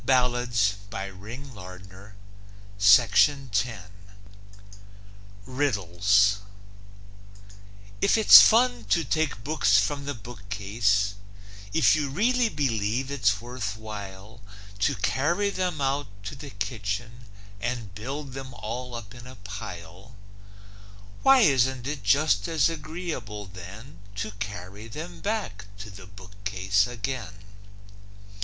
RIDDLES 0.03 0.75
If 0.89 1.77
it's 8.01 8.41
fun 8.41 8.85
to 8.85 9.03
take 9.05 9.43
books 9.43 9.77
from 9.79 10.05
the 10.05 10.15
bookcase, 10.15 11.13
If 11.71 11.95
you 11.95 12.09
really 12.09 12.49
believe 12.49 13.11
it's 13.11 13.39
worth 13.39 13.77
while 13.77 14.41
To 14.79 14.95
carry 14.95 15.51
them 15.51 15.79
out 15.79 16.07
to 16.23 16.33
the 16.35 16.49
kitchen 16.49 17.19
And 17.61 17.93
build 17.93 18.33
them 18.33 18.55
all 18.55 18.95
up 18.95 19.13
in 19.13 19.27
a 19.27 19.35
pile, 19.43 20.15
Why 21.21 21.41
isn't 21.41 21.85
it 21.85 22.01
just 22.03 22.47
as 22.47 22.71
agreeable 22.71 23.45
then 23.45 23.99
To 24.15 24.31
carry 24.39 24.87
them 24.87 25.19
back 25.21 25.65
to 25.77 25.91
the 25.91 26.07
bookcase 26.07 26.87
again? 26.87 27.43